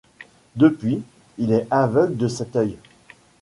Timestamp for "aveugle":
1.69-2.17